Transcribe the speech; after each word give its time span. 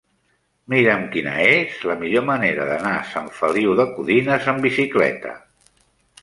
Mira'm 0.73 1.01
quina 1.15 1.33
és 1.49 1.75
la 1.89 1.97
millor 1.99 2.25
manera 2.29 2.65
d'anar 2.71 2.95
a 3.01 3.05
Sant 3.11 3.29
Feliu 3.41 3.77
de 3.81 3.87
Codines 3.93 4.49
amb 4.55 4.67
bicicleta. 4.69 5.37